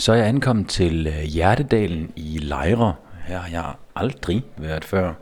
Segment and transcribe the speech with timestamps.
[0.00, 2.94] Så er jeg ankommet til øh, Hjertedalen i Lejre.
[3.26, 3.64] Her har jeg
[3.96, 5.12] aldrig været før.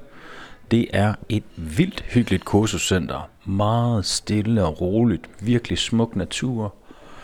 [0.71, 3.29] Det er et vildt hyggeligt kursuscenter.
[3.45, 5.31] Meget stille og roligt.
[5.41, 6.75] Virkelig smuk natur.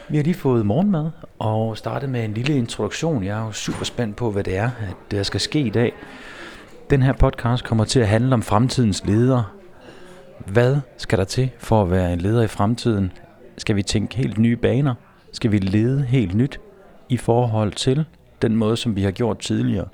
[0.08, 3.24] Vi har lige fået morgenmad og startet med en lille introduktion.
[3.24, 5.92] Jeg er jo super spændt på, hvad det er, at der skal ske i dag.
[6.90, 9.44] Den her podcast kommer til at handle om fremtidens ledere.
[10.46, 13.12] Hvad skal der til for at være en leder i fremtiden?
[13.58, 14.94] Skal vi tænke helt nye baner?
[15.32, 16.60] Skal vi lede helt nyt
[17.08, 18.04] i forhold til
[18.42, 19.88] den måde, som vi har gjort tidligere?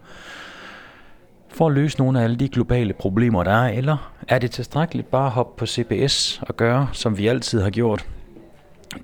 [1.48, 5.10] For at løse nogle af alle de globale problemer, der er, eller er det tilstrækkeligt
[5.10, 8.06] bare at hoppe på CBS og gøre, som vi altid har gjort?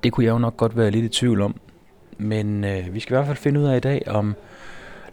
[0.03, 1.57] Det kunne jeg jo nok godt være lidt i tvivl om.
[2.19, 4.35] Men øh, vi skal i hvert fald finde ud af i dag, om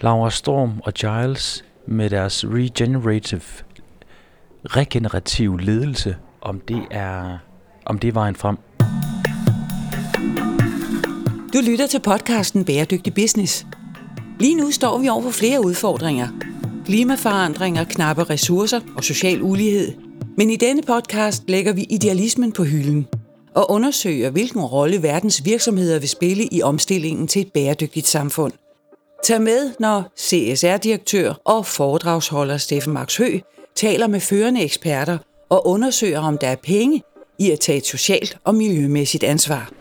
[0.01, 3.41] Laura Storm og Giles med deres regenerative,
[4.65, 7.37] regenerativ ledelse, om det er,
[7.85, 8.57] om det er vejen frem.
[11.53, 13.65] Du lytter til podcasten Bæredygtig Business.
[14.39, 16.27] Lige nu står vi over for flere udfordringer.
[16.85, 19.93] Klimaforandringer, knappe ressourcer og social ulighed.
[20.37, 23.07] Men i denne podcast lægger vi idealismen på hylden
[23.55, 28.53] og undersøger, hvilken rolle verdens virksomheder vil spille i omstillingen til et bæredygtigt samfund.
[29.23, 33.39] Tag med, når CSR-direktør og foredragsholder Steffen Max Hø
[33.75, 35.17] taler med førende eksperter
[35.49, 37.01] og undersøger, om der er penge
[37.39, 39.71] i at tage et socialt og miljømæssigt ansvar.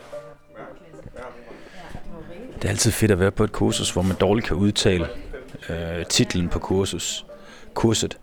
[2.62, 5.08] Det er altid fedt at være på et kursus, hvor man dårligt kan udtale
[5.68, 7.26] øh, titlen på kursus.
[7.74, 8.18] Kurset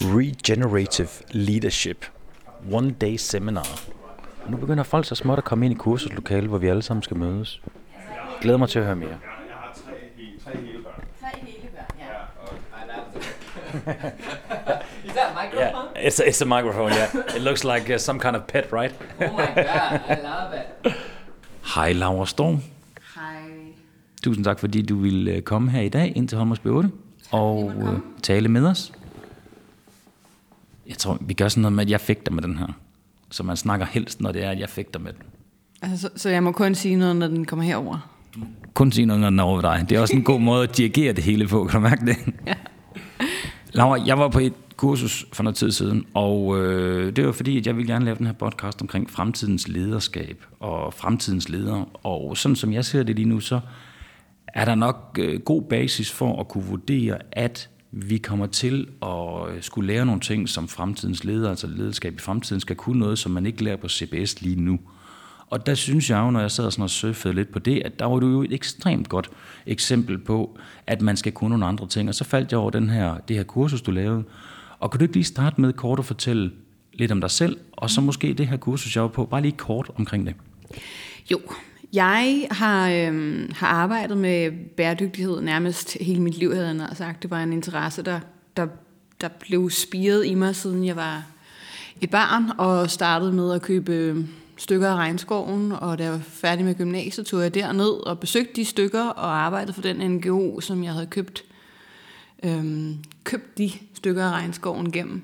[0.00, 2.06] Regenerative Leadership.
[2.72, 3.80] One Day Seminar.
[4.44, 7.02] Og nu begynder folk så småt at komme ind i kursuslokalet, hvor vi alle sammen
[7.02, 7.60] skal mødes.
[8.04, 9.18] Jeg glæder mig til at høre mere.
[15.04, 15.88] Is that a microphone?
[15.96, 16.92] Yeah, it's a, it's a microphone.
[16.92, 18.94] Yeah, it looks like uh, some kind of pet, right?
[19.20, 20.92] Oh my god, I love it.
[21.74, 22.62] Hej Laura Storm.
[24.22, 26.88] Tusind tak, fordi du ville øh, komme her i dag ind til Holmers B8
[27.30, 28.92] og øh, tale med os.
[30.88, 32.66] Jeg tror, vi gør sådan noget med, at jeg fægter med den her.
[33.30, 35.22] Så man snakker helst, når det er, at jeg fægter med den.
[35.82, 38.10] Altså, så, så jeg må kun sige noget, når den kommer herover.
[38.74, 39.86] Kun sige noget, når den er over dig.
[39.88, 42.16] Det er også en god måde at dirigere det hele på, kan du mærke det?
[42.46, 42.54] Ja.
[43.72, 47.58] Laura, jeg var på et kursus for noget tid siden, og øh, det var fordi,
[47.58, 51.84] at jeg ville gerne lave den her podcast omkring fremtidens lederskab og fremtidens ledere.
[52.02, 53.60] Og sådan som jeg ser det lige nu, så
[54.54, 59.50] er der nok øh, god basis for at kunne vurdere, at vi kommer til at
[59.50, 63.18] øh, skulle lære nogle ting som fremtidens leder, altså lederskab i fremtiden, skal kunne noget,
[63.18, 64.80] som man ikke lærer på CBS lige nu.
[65.46, 67.98] Og der synes jeg jo, når jeg sad sådan og surfede lidt på det, at
[67.98, 69.30] der var du jo et ekstremt godt
[69.66, 72.08] eksempel på, at man skal kunne nogle andre ting.
[72.08, 74.24] Og så faldt jeg over den her, det her kursus, du lavede.
[74.78, 76.50] Og kan du ikke lige starte med kort at fortælle
[76.92, 79.56] lidt om dig selv, og så måske det her kursus, jeg var på, bare lige
[79.56, 80.34] kort omkring det.
[81.30, 81.40] Jo,
[81.92, 87.22] jeg har, øhm, har arbejdet med bæredygtighed nærmest hele mit liv, havde jeg sagt.
[87.22, 88.20] Det var en interesse, der,
[88.56, 88.66] der,
[89.20, 91.26] der blev spiret i mig, siden jeg var
[92.00, 94.24] et barn, og startede med at købe
[94.56, 98.52] stykker af regnskoven, og da jeg var færdig med gymnasiet, tog jeg derned og besøgte
[98.56, 101.44] de stykker, og arbejdede for den NGO, som jeg havde købt,
[102.42, 105.22] øhm, købt de stykker af regnskoven gennem.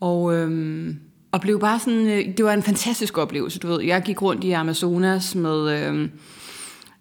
[0.00, 1.00] Og, øhm,
[1.32, 3.82] og blev bare sådan, øh, det var en fantastisk oplevelse, du ved.
[3.82, 6.10] Jeg gik rundt i Amazonas med, øhm,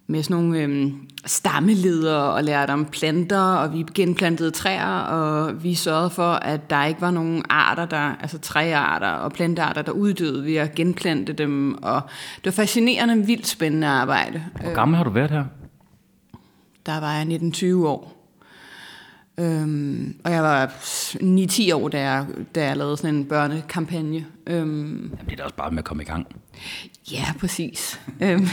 [0.07, 5.75] med sådan nogle øhm, stammeleder og lærte om planter, og vi genplantede træer, og vi
[5.75, 10.45] sørgede for, at der ikke var nogen arter, der, altså træarter og plantearter, der uddøde
[10.45, 11.83] ved at genplante dem.
[11.83, 12.01] Og
[12.35, 14.43] det var fascinerende, vildt spændende arbejde.
[14.61, 15.45] Hvor gammel har du været her?
[16.85, 18.16] Der var jeg 1920 år.
[19.39, 22.25] Øhm, og jeg var 9-10 år, da jeg,
[22.55, 24.25] da jeg lavede sådan en børnekampagne.
[24.47, 26.27] Øhm, Jamen, det er da også bare med at komme i gang.
[27.11, 28.01] Ja, præcis.
[28.21, 28.47] Øhm,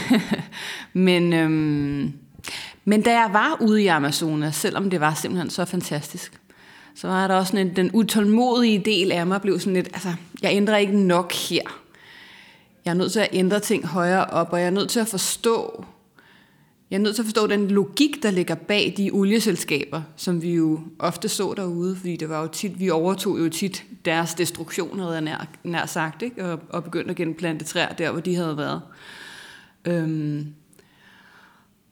[0.93, 2.13] men, øhm,
[2.85, 6.41] men da jeg var ude i Amazonas, selvom det var simpelthen så fantastisk,
[6.95, 10.13] så var der også sådan en, den utålmodige del af mig, blev sådan lidt, altså,
[10.41, 11.61] jeg ændrer ikke nok her.
[12.85, 15.07] Jeg er nødt til at ændre ting højere op, og jeg er nødt til at
[15.07, 15.85] forstå,
[16.91, 20.53] jeg er nødt til at forstå den logik, der ligger bag de olieselskaber, som vi
[20.53, 24.99] jo ofte så derude, fordi det var jo tit, vi overtog jo tit deres destruktion,
[24.99, 26.45] havde jeg nær, nær sagt, ikke?
[26.45, 28.81] Og, og begyndte at genplante træer der, hvor de havde været.
[29.85, 30.47] Øhm,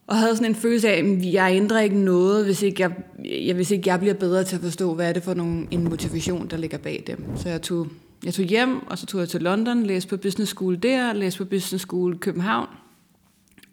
[0.08, 2.92] og havde sådan en følelse af, at jeg ændrer ikke noget, hvis ikke jeg,
[3.26, 5.84] jeg, hvis ikke jeg bliver bedre til at forstå, hvad er det for nogle, en
[5.84, 7.26] motivation, der ligger bag dem.
[7.36, 7.88] Så jeg tog,
[8.26, 11.38] jeg tog hjem, og så tog jeg til London, læste på business school der, læste
[11.38, 12.68] på business school i København.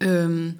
[0.01, 0.51] Øhm,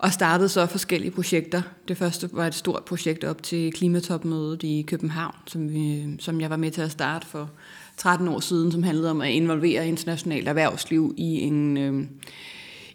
[0.00, 1.62] og startede så forskellige projekter.
[1.88, 6.50] Det første var et stort projekt op til klimatopmødet i København, som, vi, som jeg
[6.50, 7.50] var med til at starte for
[7.96, 12.06] 13 år siden, som handlede om at involvere internationalt erhvervsliv i en, øh,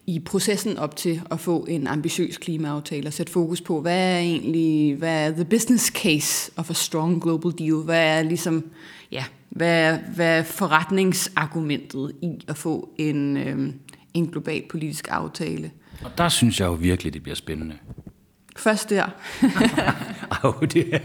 [0.08, 4.20] i processen op til at få en ambitiøs klimaaftale og sætte fokus på, hvad er
[4.20, 7.76] egentlig, hvad er the business case of a strong global deal?
[7.76, 8.70] Hvad er ligesom,
[9.12, 13.74] ja, hvad er, hvad er forretningsargumentet i at få en, øh,
[14.14, 15.72] en global politisk aftale?
[16.06, 17.76] Og der synes jeg jo virkelig, det bliver spændende.
[18.58, 19.06] Først der.
[20.44, 21.00] Au, det er...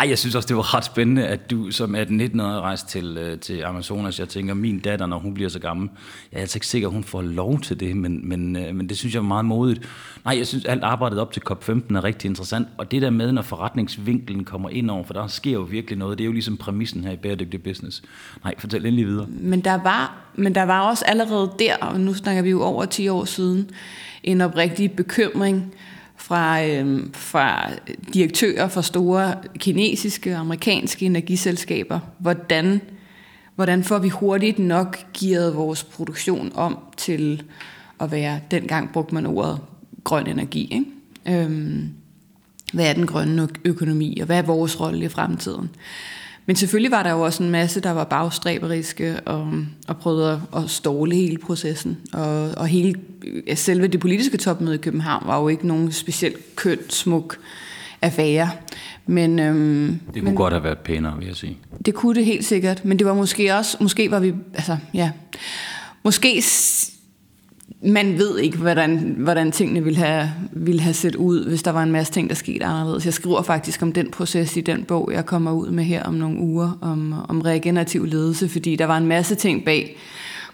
[0.00, 3.38] Ej, jeg synes også, det var ret spændende, at du som 18-19-årig rejste til, øh,
[3.38, 4.18] til Amazonas.
[4.18, 5.90] Jeg tænker, min datter, når hun bliver så gammel,
[6.32, 8.88] jeg er altså ikke sikker, at hun får lov til det, men, men, øh, men
[8.88, 9.88] det synes jeg er meget modigt.
[10.24, 13.32] Nej, jeg synes, alt arbejdet op til COP15 er rigtig interessant, og det der med,
[13.32, 16.56] når forretningsvinkelen kommer ind over, for der sker jo virkelig noget, det er jo ligesom
[16.56, 18.02] præmissen her i bæredygtig business.
[18.44, 19.26] Nej, fortæl endelig videre.
[19.28, 22.84] Men der var, men der var også allerede der, og nu snakker vi jo over
[22.84, 23.70] 10 år siden,
[24.22, 25.74] en oprigtig bekymring
[26.24, 27.70] fra, øh, fra
[28.14, 32.00] direktører for store kinesiske og amerikanske energiselskaber.
[32.18, 32.80] Hvordan,
[33.54, 37.42] hvordan får vi hurtigt nok gearet vores produktion om til
[38.00, 39.60] at være, dengang brugte man ordet
[40.04, 40.68] grøn energi.
[40.72, 41.42] Ikke?
[41.42, 41.88] Øhm,
[42.72, 45.70] hvad er den grønne økonomi, og hvad er vores rolle i fremtiden?
[46.46, 49.52] Men selvfølgelig var der jo også en masse, der var bagstræberiske og,
[49.88, 51.98] og prøvede at, at ståle hele processen.
[52.12, 52.94] Og, og hele,
[53.54, 57.38] selve det politiske topmøde i København var jo ikke nogen specielt køn, smuk
[58.02, 58.50] affære.
[59.06, 61.58] Men, øhm, det kunne men, godt have været pænere, vil jeg sige.
[61.86, 65.10] Det kunne det helt sikkert, men det var måske også, måske var vi, altså ja,
[66.04, 66.42] måske
[67.84, 71.82] man ved ikke, hvordan, hvordan tingene ville have, ville have set ud, hvis der var
[71.82, 73.04] en masse ting, der skete anderledes.
[73.04, 76.14] Jeg skriver faktisk om den proces i den bog, jeg kommer ud med her om
[76.14, 79.96] nogle uger, om, om regenerativ ledelse, fordi der var en masse ting bag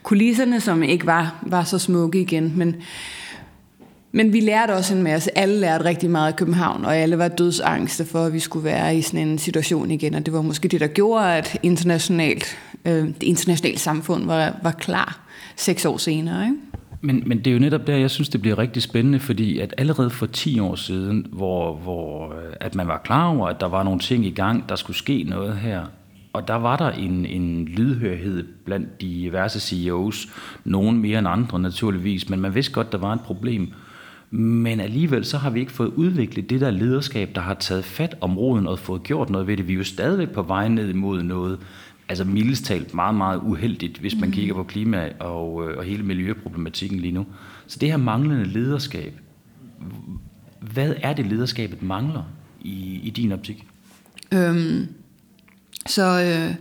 [0.02, 2.52] kulisserne, som ikke var, var så smukke igen.
[2.56, 2.76] Men,
[4.12, 5.38] men vi lærte også en masse.
[5.38, 8.96] Alle lærte rigtig meget i København, og alle var dødsangste for, at vi skulle være
[8.96, 10.14] i sådan en situation igen.
[10.14, 14.72] Og det var måske det, der gjorde, at internationalt, øh, det internationale samfund var, var
[14.72, 15.20] klar
[15.56, 16.44] seks år senere.
[16.44, 16.56] Ikke?
[17.00, 19.74] Men, men det er jo netop der, jeg synes, det bliver rigtig spændende, fordi at
[19.78, 23.66] allerede for 10 år siden, hvor, hvor øh, at man var klar over, at der
[23.66, 25.84] var nogle ting i gang, der skulle ske noget her,
[26.32, 30.28] og der var der en, en lydhørhed blandt de diverse CEOs,
[30.64, 33.72] nogen mere end andre naturligvis, men man vidste godt, der var et problem.
[34.30, 38.16] Men alligevel så har vi ikke fået udviklet det der lederskab, der har taget fat
[38.20, 39.68] om roden og fået gjort noget ved det.
[39.68, 41.58] Vi er jo stadigvæk på vej ned imod noget,
[42.10, 44.34] altså mildest talt meget, meget uheldigt, hvis man mm.
[44.34, 47.26] kigger på klima og, øh, og hele miljøproblematikken lige nu.
[47.66, 49.20] Så det her manglende lederskab,
[50.60, 52.22] hvad er det lederskabet mangler
[52.60, 53.66] i, i din optik?
[54.32, 54.88] Øhm,
[55.86, 56.54] så øh,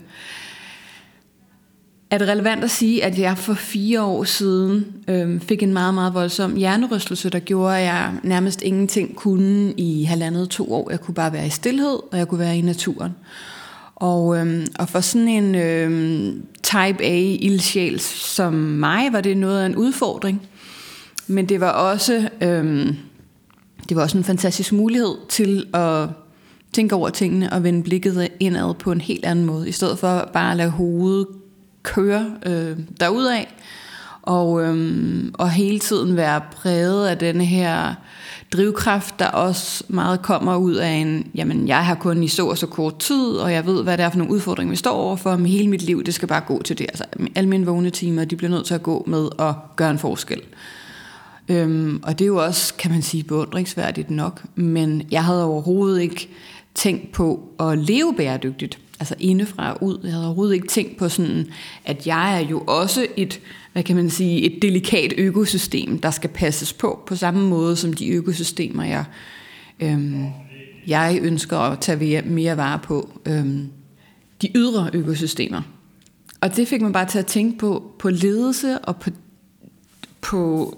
[2.11, 5.93] er det relevant at sige, at jeg for fire år siden øh, fik en meget,
[5.93, 10.89] meget voldsom hjernerystelse, der gjorde, at jeg nærmest ingenting kunne i halvandet to år.
[10.91, 13.11] Jeg kunne bare være i stillhed, og jeg kunne være i naturen.
[13.99, 19.61] Og, øhm, og for sådan en øhm, type A ildsjæl som mig, var det noget
[19.61, 20.47] af en udfordring.
[21.27, 22.95] Men det var også, øhm,
[23.89, 26.07] det var også en fantastisk mulighed til at
[26.73, 30.29] tænke over tingene og vende blikket indad på en helt anden måde, i stedet for
[30.33, 31.27] bare at lade hovedet
[31.83, 33.45] køre øh, derudad,
[34.29, 37.93] og, øhm, og hele tiden være præget af denne her
[38.53, 42.57] drivkraft, der også meget kommer ud af en, jamen jeg har kun i så og
[42.57, 45.35] så kort tid, og jeg ved, hvad det er for nogle udfordringer, vi står overfor,
[45.35, 46.85] men hele mit liv, det skal bare gå til det.
[46.89, 47.03] Altså
[47.35, 50.41] alle mine vågne timer, de bliver nødt til at gå med at gøre en forskel.
[51.49, 56.01] Øhm, og det er jo også, kan man sige, beundringsværdigt nok, men jeg havde overhovedet
[56.01, 56.29] ikke
[56.75, 59.99] tænkt på at leve bæredygtigt, altså indefra og ud.
[60.03, 61.47] Jeg havde overhovedet ikke tænkt på sådan,
[61.85, 63.41] at jeg er jo også et
[63.73, 67.93] hvad kan man sige, et delikat økosystem, der skal passes på, på samme måde som
[67.93, 69.05] de økosystemer, jeg,
[69.79, 70.25] øhm,
[70.87, 73.69] jeg ønsker at tage mere vare på, øhm,
[74.41, 75.61] de ydre økosystemer.
[76.41, 79.09] Og det fik man bare til at tænke på, på ledelse og på,
[80.21, 80.77] på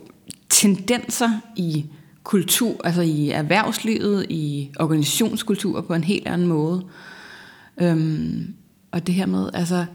[0.49, 1.85] tendenser i
[2.23, 6.83] kultur, altså i erhvervslivet, i organisationskultur på en helt anden måde.
[7.77, 8.53] Øhm,
[8.91, 9.85] og det her med, altså,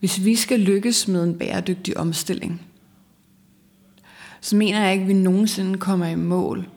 [0.00, 2.62] hvis vi skal lykkes med en bæredygtig omstilling,
[4.40, 6.68] så mener jeg ikke, at vi nogensinde kommer i mål,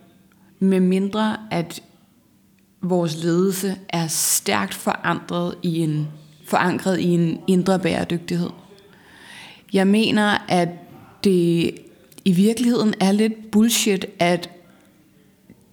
[0.59, 1.83] med mindre at
[2.81, 6.07] vores ledelse er stærkt forandret i en,
[6.45, 8.49] forankret i en indre bæredygtighed.
[9.73, 10.69] Jeg mener, at
[11.23, 11.75] det
[12.25, 14.49] i virkeligheden er lidt bullshit, at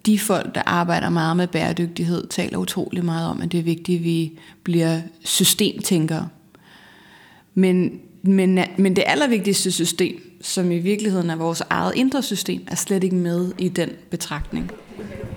[0.05, 3.99] de folk, der arbejder meget med bæredygtighed, taler utrolig meget om, at det er vigtigt,
[3.99, 6.27] at vi bliver systemtænkere.
[7.53, 12.75] Men, men, men det allervigtigste system, som i virkeligheden er vores eget indre system, er
[12.75, 14.71] slet ikke med i den betragtning.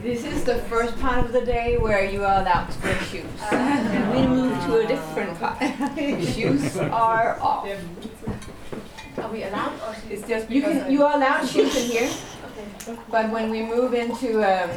[0.05, 3.25] This is the first part of the day where you are allowed to wear shoes.
[3.53, 5.57] And we move to a different part.
[6.35, 7.67] shoes are off.
[9.19, 9.73] Are we allowed?
[10.11, 12.09] It's just you can you are allowed shoes in here,
[13.11, 14.71] but when we move into um,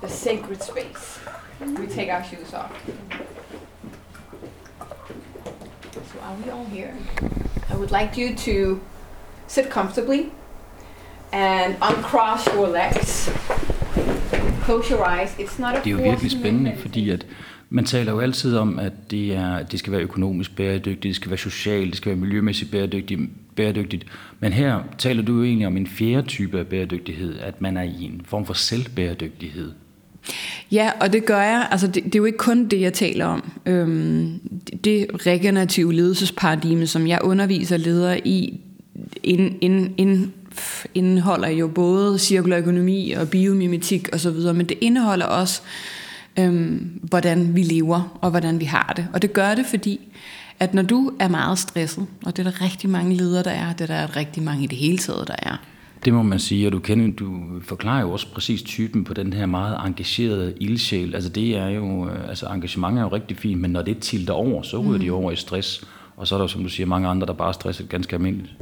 [0.00, 1.18] the sacred space,
[1.60, 2.72] we take our shoes off.
[6.12, 6.94] So are we all here?
[7.70, 8.80] I would like you to
[9.46, 10.32] sit comfortably
[11.32, 13.30] and uncross your legs.
[14.64, 15.34] Close your eyes.
[15.38, 17.26] It's not a Det er jo virkelig spændende, fordi at
[17.70, 21.30] man taler jo altid om, at det, er, det skal være økonomisk bæredygtigt, det skal
[21.30, 23.20] være socialt, det skal være miljømæssigt bæredygtigt,
[23.56, 24.06] bæredygtigt.
[24.40, 27.82] Men her taler du jo egentlig om en fjerde type af bæredygtighed, at man er
[27.82, 29.72] i en form for selvbæredygtighed.
[30.72, 31.68] Ja, og det gør jeg.
[31.70, 33.52] Altså, det, det er jo ikke kun det, jeg taler om.
[33.66, 34.40] Øhm,
[34.84, 38.60] det, regenerative ledelsesparadigme, som jeg underviser ledere i,
[39.22, 40.32] ind, ind, ind,
[40.94, 45.62] indeholder jo både cirkulær økonomi og biomimetik osv., men det indeholder også,
[46.38, 49.08] øhm, hvordan vi lever og hvordan vi har det.
[49.12, 50.00] Og det gør det, fordi
[50.60, 53.72] at når du er meget stresset, og det er der rigtig mange ledere, der er,
[53.72, 55.56] det er der rigtig mange i det hele taget, der er,
[56.04, 59.32] Det må man sige, og du, kender, du forklarer jo også præcis typen på den
[59.32, 61.14] her meget engagerede ildsjæl.
[61.14, 64.32] Altså det er jo, øh, altså engagement er jo rigtig fint, men når det tilter
[64.32, 65.00] over, så ryger mm.
[65.00, 65.84] de over i stress.
[66.16, 68.52] Og så er der som du siger, mange andre, der bare er stresset ganske almindeligt.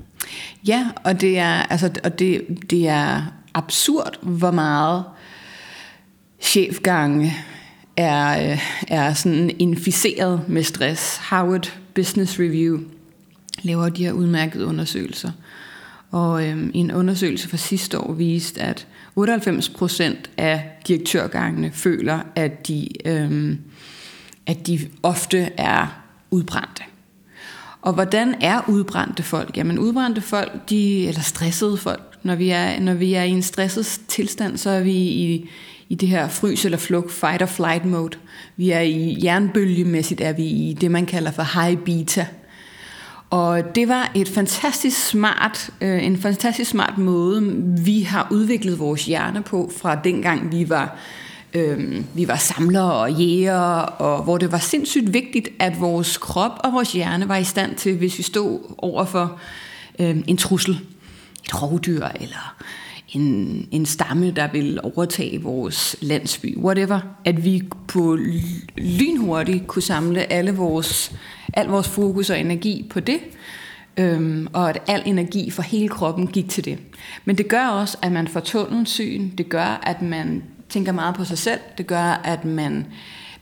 [0.67, 3.23] Ja, og det er, altså, og det, det er
[3.55, 5.05] absurd, hvor meget
[6.41, 7.33] chefgange
[7.97, 8.59] er, øh,
[8.89, 11.17] er sådan inficeret med stress.
[11.17, 12.81] Harvard Business Review
[13.63, 15.31] laver de her udmærkede undersøgelser.
[16.11, 18.87] Og øhm, en undersøgelse fra sidste år viste, at
[19.19, 20.03] 98%
[20.37, 23.59] af direktørgangene føler, at de, øhm,
[24.47, 26.83] at de ofte er udbrændte.
[27.83, 29.57] Og hvordan er udbrændte folk?
[29.57, 33.43] Jamen udbrændte folk, de, eller stressede folk, når vi, er, når vi er i en
[33.43, 35.49] stresset tilstand, så er vi i,
[35.89, 38.19] i det her frys eller flugt, fight or flight mode.
[38.57, 42.27] Vi er i jernbølgemæssigt, er vi i det, man kalder for high beta.
[43.31, 49.05] Og det var et fantastisk smart, øh, en fantastisk smart måde, vi har udviklet vores
[49.05, 50.97] hjerne på fra dengang vi var
[51.55, 56.53] øh, vi var samlere og jæger, og hvor det var sindssygt vigtigt, at vores krop
[56.65, 59.39] og vores hjerne var i stand til, hvis vi stod over for
[59.99, 60.81] øh, en trussel,
[61.45, 62.55] et rovdyr eller
[63.13, 68.19] en, en stamme, der vil overtage vores landsby, whatever, at vi på
[68.77, 71.13] lynhurtigt kunne samle alle vores,
[71.55, 73.19] al vores fokus og energi på det,
[73.97, 76.79] øhm, og at al energi for hele kroppen gik til det.
[77.25, 81.25] Men det gør også, at man får tunnelsyn, det gør, at man tænker meget på
[81.25, 82.87] sig selv, det gør, at man,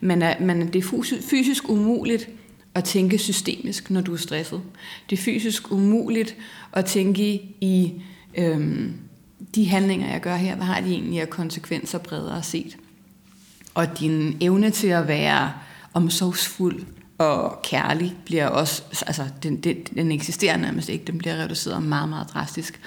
[0.00, 2.28] man, er, man det er fysisk umuligt
[2.74, 4.60] at tænke systemisk, når du er stresset.
[5.10, 6.36] Det er fysisk umuligt
[6.72, 7.22] at tænke
[7.60, 7.92] i
[8.38, 8.94] øhm,
[9.54, 12.76] de handlinger, jeg gør her, hvad har de egentlig af konsekvenser bredere set?
[13.75, 15.52] Og din evne til at være
[15.95, 16.83] omsorgsfuld
[17.19, 22.09] og kærlig bliver også, altså den, den, den eksisterer nærmest ikke, den bliver reduceret meget,
[22.09, 22.80] meget drastisk.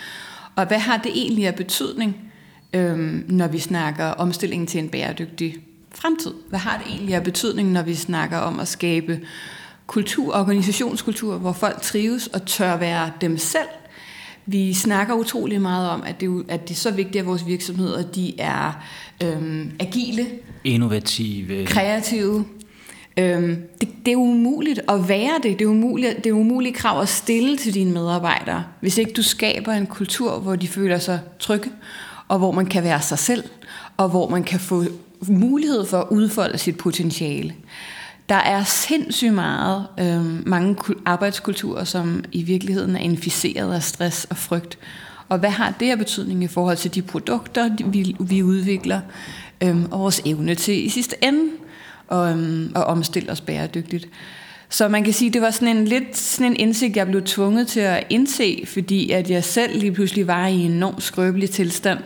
[0.55, 2.31] Og hvad har det egentlig af betydning,
[2.73, 5.57] øhm, når vi snakker omstillingen til en bæredygtig
[5.95, 6.33] fremtid?
[6.49, 9.19] Hvad har det egentlig af betydning, når vi snakker om at skabe
[9.87, 13.67] kultur, organisationskultur, hvor folk trives og tør være dem selv,
[14.45, 18.01] vi snakker utrolig meget om, at det, at det er så vigtigt, at vores virksomheder
[18.01, 18.83] de er
[19.23, 20.27] øhm, agile,
[20.63, 21.65] Innovative.
[21.65, 22.45] kreative.
[23.17, 25.59] Øhm, det, det er umuligt at være det.
[25.59, 29.23] Det er, umuligt, det er umuligt krav at stille til dine medarbejdere, hvis ikke du
[29.23, 31.69] skaber en kultur, hvor de føler sig trygge,
[32.27, 33.43] og hvor man kan være sig selv,
[33.97, 34.83] og hvor man kan få
[35.27, 37.53] mulighed for at udfolde sit potentiale.
[38.33, 44.37] Der er sindssygt meget, øh, mange arbejdskulturer, som i virkeligheden er inficeret af stress og
[44.37, 44.77] frygt.
[45.29, 49.01] Og hvad har det af betydning i forhold til de produkter, vi, vi udvikler,
[49.63, 51.49] øh, og vores evne til i sidste ende
[52.11, 54.07] at, øh, at omstille os bæredygtigt.
[54.69, 57.67] Så man kan sige, det var sådan en lidt sådan en indsigt, jeg blev tvunget
[57.67, 61.99] til at indse, fordi at jeg selv lige pludselig var i en enorm skrøbelig tilstand,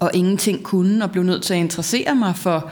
[0.00, 2.70] og ingenting kunne, og blev nødt til at interessere mig for,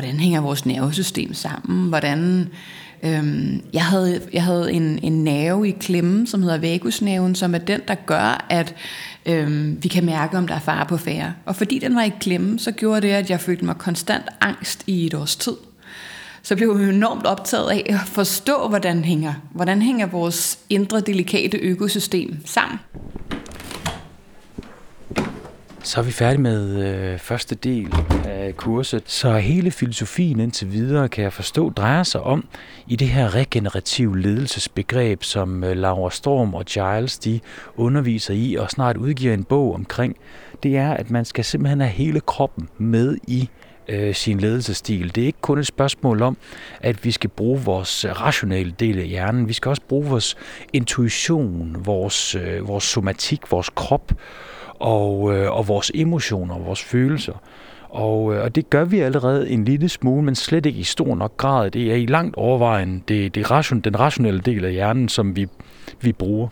[0.00, 2.48] hvordan hænger vores nervesystem sammen, hvordan...
[3.02, 7.58] Øhm, jeg havde, jeg havde en, en nerve i klemmen, som hedder vagusnerven, som er
[7.58, 8.74] den, der gør, at
[9.26, 11.32] øhm, vi kan mærke, om der er fare på færre.
[11.46, 14.84] Og fordi den var i klemme, så gjorde det, at jeg følte mig konstant angst
[14.86, 15.56] i et års tid.
[16.42, 21.58] Så blev jeg enormt optaget af at forstå, hvordan hænger, hvordan hænger vores indre delikate
[21.58, 22.78] økosystem sammen.
[25.82, 27.94] Så er vi færdige med øh, første del
[28.24, 29.02] af kurset.
[29.06, 32.48] Så hele filosofien indtil videre, kan jeg forstå, drejer sig om
[32.86, 37.40] i det her regenerative ledelsesbegreb, som øh, Laura Storm og Giles de
[37.76, 40.16] underviser i, og snart udgiver en bog omkring
[40.62, 43.48] det er, at man skal simpelthen have hele kroppen med i
[43.88, 45.14] øh, sin ledelsesstil.
[45.14, 46.36] Det er ikke kun et spørgsmål om,
[46.80, 49.48] at vi skal bruge vores øh, rationelle del af hjernen.
[49.48, 50.36] Vi skal også bruge vores
[50.72, 54.12] intuition, vores, øh, vores somatik, vores krop
[54.80, 57.32] og, øh, og vores emotioner, vores følelser.
[57.88, 61.14] Og, øh, og det gør vi allerede en lille smule, men slet ikke i stor
[61.14, 61.70] nok grad.
[61.70, 65.46] Det er i langt overvejen det, det ration, den rationelle del af hjernen, som vi,
[66.00, 66.48] vi bruger.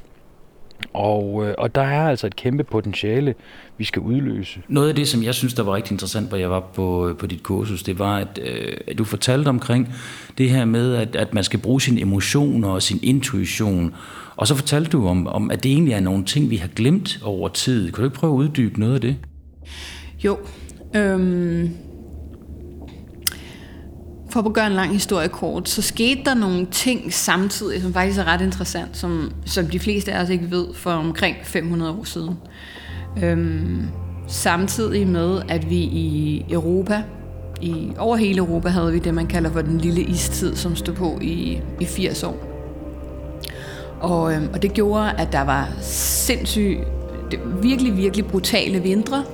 [0.92, 3.34] Og, øh, og der er altså et kæmpe potentiale,
[3.78, 4.60] vi skal udløse.
[4.68, 7.26] Noget af det, som jeg synes, der var rigtig interessant, hvor jeg var på, på
[7.26, 9.94] dit kursus, det var, at, øh, at du fortalte omkring
[10.38, 13.94] det her med, at, at man skal bruge sine emotioner og sin intuition.
[14.36, 17.18] Og så fortalte du om, om, at det egentlig er nogle ting, vi har glemt
[17.22, 17.92] over tid.
[17.92, 19.16] Kan du ikke prøve at uddybe noget af det?
[20.24, 20.38] Jo.
[20.94, 21.70] Øhm,
[24.30, 28.18] for at gøre en lang historie kort, så skete der nogle ting samtidig, som faktisk
[28.18, 32.04] er ret interessant, som, som de fleste af os ikke ved for omkring 500 år
[32.04, 32.34] siden.
[33.22, 33.82] Øhm,
[34.26, 37.02] samtidig med, at vi i Europa,
[37.62, 40.94] i, over hele Europa, havde vi det, man kalder for den lille istid, som stod
[40.94, 42.55] på i, i 80 år.
[44.00, 46.80] Og, øh, og det gjorde, at der var sindssygt,
[47.62, 49.24] virkelig, virkelig brutale vintre,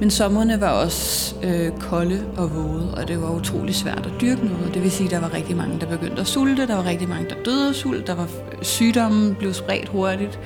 [0.00, 4.46] men sommerne var også øh, kolde og våde, og det var utrolig svært at dyrke
[4.46, 4.74] noget.
[4.74, 7.08] Det vil sige, at der var rigtig mange, der begyndte at sulte, der var rigtig
[7.08, 10.38] mange, der døde af sult, der var øh, sygdommen blev spredt hurtigt.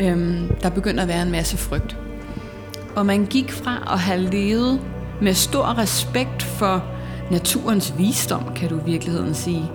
[0.00, 1.96] Øhm, der begyndte at være en masse frygt.
[2.96, 4.80] Og man gik fra at have levet
[5.20, 6.84] med stor respekt for
[7.30, 9.70] naturens visdom, kan du i virkeligheden sige.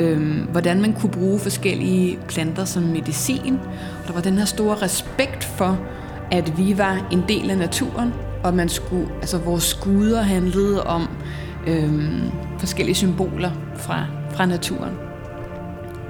[0.00, 3.54] Øhm, hvordan man kunne bruge forskellige planter som medicin.
[4.00, 5.78] Og der var den her store respekt for,
[6.30, 8.12] at vi var en del af naturen,
[8.44, 11.08] og man skulle, altså vores guder handlede om
[11.66, 12.22] øh,
[12.58, 14.92] forskellige symboler fra, fra naturen.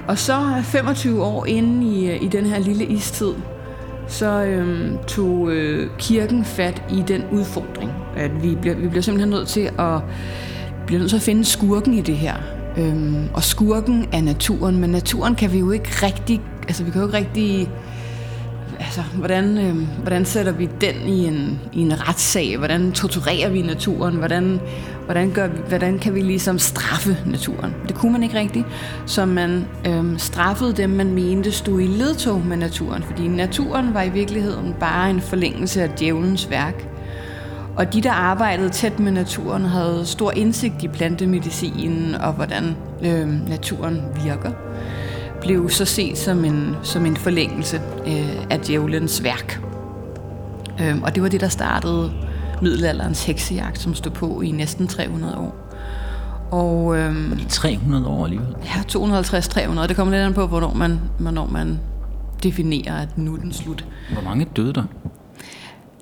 [0.09, 3.33] Og så 25 år inde i, øh, i den her lille istid,
[4.09, 9.31] så øhm, tog øh, kirken fat i den udfordring, at vi bliver, vi bliver simpelthen
[9.31, 10.01] nødt til at
[10.87, 12.58] bliver nødt til at finde skurken i det her.
[12.79, 17.01] Øhm, og skurken er naturen, men naturen kan vi jo ikke rigtig, altså vi kan
[17.01, 17.69] jo ikke rigtig
[18.79, 22.57] altså, hvordan, øhm, hvordan sætter vi den i en, i en retssag?
[22.57, 24.15] Hvordan torturerer vi naturen?
[24.15, 24.61] Hvordan,
[25.05, 27.75] hvordan, gør vi, hvordan kan vi ligesom straffe naturen?
[27.89, 28.67] Det kunne man ikke rigtigt.
[29.07, 33.03] Så man øhm, straffede dem, man mente stod i ledtog med naturen.
[33.03, 36.98] Fordi naturen var i virkeligheden bare en forlængelse af djævelens værk.
[37.79, 43.49] Og de, der arbejdede tæt med naturen, havde stor indsigt i plantemedicinen og hvordan øh,
[43.49, 44.51] naturen virker
[45.41, 49.61] blev så set som en, som en forlængelse øh, af djævelens værk.
[50.81, 52.13] Øh, og det var det, der startede
[52.63, 55.57] middelalderens heksejagt, som stod på i næsten 300 år.
[56.51, 58.57] Og, øh, og de 300 år alligevel?
[58.65, 59.87] Ja, 250-300.
[59.87, 61.79] Det kommer lidt an på, hvornår man, hvornår man
[62.43, 63.85] definerer, at nu er den slut.
[64.13, 64.85] Hvor mange døde der?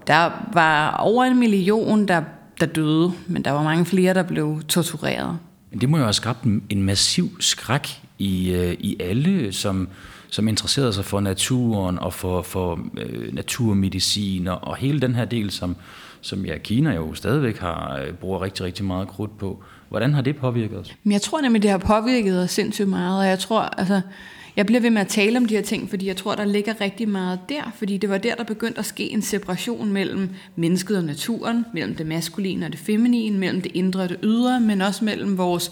[0.07, 2.23] Der var over en million, der,
[2.61, 5.39] der døde, men der var mange flere, der blev tortureret.
[5.71, 9.89] Men det må jo have skabt en massiv skræk i, øh, i alle, som,
[10.31, 15.25] som interesserede sig for naturen og for, for øh, naturmedicin og, og hele den her
[15.25, 15.77] del, som,
[16.21, 19.63] som ja, Kina jo stadigvæk har, øh, bruger rigtig, rigtig meget krudt på.
[19.89, 20.95] Hvordan har det påvirket os?
[21.03, 24.01] Men jeg tror nemlig, det har påvirket os sindssygt meget, og jeg tror, altså,
[24.57, 26.81] jeg bliver ved med at tale om de her ting, fordi jeg tror, der ligger
[26.81, 30.97] rigtig meget der, fordi det var der, der begyndte at ske en separation mellem mennesket
[30.97, 34.81] og naturen, mellem det maskuline og det feminine, mellem det indre og det ydre, men
[34.83, 35.71] også mellem vores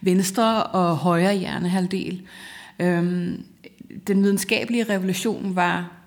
[0.00, 2.22] venstre og højre hjernehalvdel.
[2.78, 3.44] Øhm,
[4.06, 6.03] den videnskabelige revolution var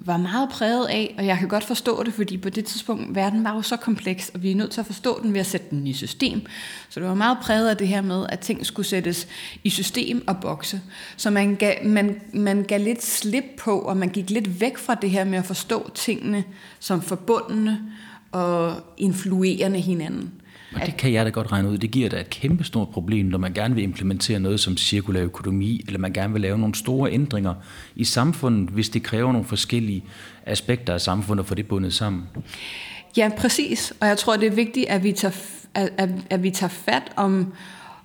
[0.00, 3.44] var meget præget af, og jeg kan godt forstå det, fordi på det tidspunkt, verden
[3.44, 5.66] var jo så kompleks, og vi er nødt til at forstå den ved at sætte
[5.70, 6.40] den i system.
[6.88, 9.28] Så det var meget præget af det her med, at ting skulle sættes
[9.64, 10.80] i system og bokse.
[11.16, 14.94] Så man gav, man, man gav lidt slip på, og man gik lidt væk fra
[14.94, 16.44] det her med at forstå tingene
[16.78, 17.80] som forbundne
[18.32, 20.32] og influerende hinanden.
[20.74, 21.78] Og det kan jeg da godt regne ud.
[21.78, 25.84] Det giver da et kæmpestort problem, når man gerne vil implementere noget som cirkulær økonomi,
[25.86, 27.54] eller man gerne vil lave nogle store ændringer
[27.96, 30.04] i samfundet, hvis det kræver nogle forskellige
[30.46, 32.22] aspekter af samfundet at få det bundet sammen.
[33.16, 33.92] Ja, præcis.
[34.00, 35.34] Og jeg tror, det er vigtigt, at vi tager,
[35.74, 37.52] at, at, at vi tager fat om,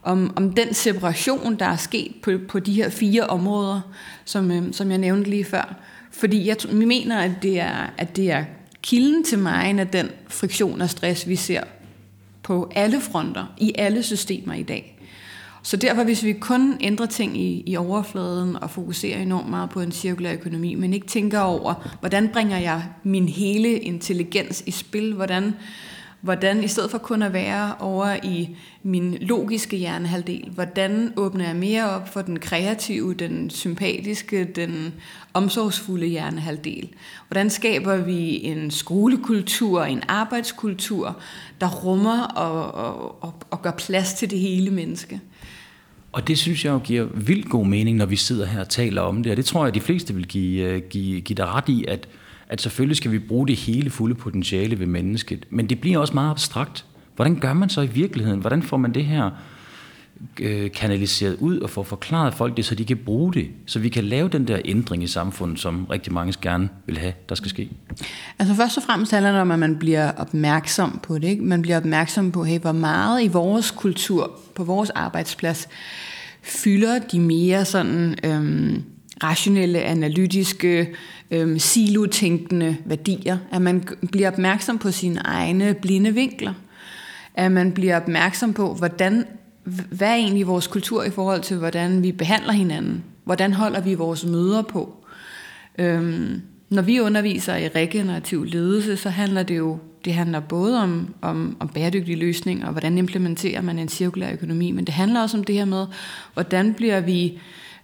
[0.03, 3.81] om, om den separation, der er sket på, på de her fire områder,
[4.25, 5.75] som, øh, som jeg nævnte lige før.
[6.11, 8.43] Fordi jeg mener, at det er, at det er
[8.81, 11.63] kilden til mig af den friktion og stress, vi ser
[12.51, 14.97] på alle fronter, i alle systemer i dag.
[15.63, 19.81] Så derfor, hvis vi kun ændrer ting i, i overfladen og fokuserer enormt meget på
[19.81, 25.13] en cirkulær økonomi, men ikke tænker over, hvordan bringer jeg min hele intelligens i spil,
[25.13, 25.53] hvordan,
[26.21, 31.55] Hvordan, i stedet for kun at være over i min logiske hjernehalvdel, hvordan åbner jeg
[31.55, 34.93] mere op for den kreative, den sympatiske, den
[35.33, 36.89] omsorgsfulde hjernehalvdel?
[37.27, 41.19] Hvordan skaber vi en skolekultur, en arbejdskultur,
[41.61, 45.21] der rummer og, og, og, og gør plads til det hele menneske?
[46.11, 49.01] Og det synes jeg jo giver vildt god mening, når vi sidder her og taler
[49.01, 49.31] om det.
[49.31, 51.85] Og det tror jeg, at de fleste vil give, øh, give, give dig ret i,
[51.87, 52.07] at,
[52.49, 55.45] at selvfølgelig skal vi bruge det hele fulde potentiale ved mennesket.
[55.49, 56.85] Men det bliver også meget abstrakt.
[57.15, 58.39] Hvordan gør man så i virkeligheden?
[58.39, 59.29] Hvordan får man det her
[60.39, 63.89] øh, kanaliseret ud og får forklaret folk det, så de kan bruge det, så vi
[63.89, 67.49] kan lave den der ændring i samfundet, som rigtig mange gerne vil have, der skal
[67.49, 67.69] ske?
[68.39, 71.27] Altså først og fremmest handler det om, at man bliver opmærksom på det.
[71.27, 71.43] Ikke?
[71.43, 75.67] Man bliver opmærksom på, hey, hvor meget i vores kultur, på vores arbejdsplads,
[76.41, 78.83] fylder de mere sådan øhm,
[79.23, 80.89] rationelle, analytiske,
[81.31, 83.37] øhm, silotænkende værdier.
[83.51, 86.53] At man bliver opmærksom på sine egne blinde vinkler.
[87.33, 89.25] At man bliver opmærksom på, hvordan,
[89.63, 93.03] hvad er egentlig vores kultur i forhold til, hvordan vi behandler hinanden.
[93.23, 94.93] Hvordan holder vi vores møder på.
[95.77, 101.13] Øhm, når vi underviser i regenerativ ledelse, så handler det jo det handler både om,
[101.21, 105.37] om, om bæredygtige løsninger, og hvordan implementerer man en cirkulær økonomi, men det handler også
[105.37, 105.85] om det her med,
[106.33, 107.39] hvordan bliver vi,